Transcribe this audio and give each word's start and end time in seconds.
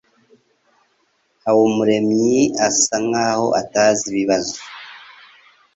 Habumuremwi 1.43 2.35
asa 2.67 2.95
nkaho 3.05 3.47
atazi 3.61 4.03
ibibazo 4.11 4.57